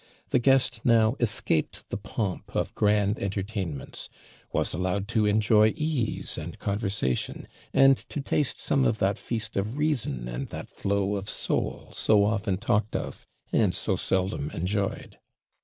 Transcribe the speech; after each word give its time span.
The 0.29 0.39
guest 0.39 0.81
now 0.83 1.15
escaped 1.19 1.87
the 1.89 1.97
pomp 1.97 2.55
of 2.55 2.73
grand 2.73 3.19
entertainments; 3.19 4.09
was 4.51 4.73
allowed 4.73 5.07
to 5.09 5.27
enjoy 5.27 5.73
ease 5.77 6.39
and 6.39 6.57
conversation, 6.57 7.47
and 7.71 7.95
to 8.09 8.19
taste 8.19 8.57
some 8.57 8.83
of 8.83 8.97
that 8.97 9.19
feast 9.19 9.55
of 9.55 9.77
reason 9.77 10.27
and 10.27 10.47
that 10.47 10.69
flow 10.69 11.17
of 11.17 11.29
soul 11.29 11.89
so 11.93 12.25
often 12.25 12.57
talked 12.57 12.95
of, 12.95 13.27
and 13.53 13.75
so 13.75 13.95
seldom 13.95 14.49
enjoyed. 14.55 15.19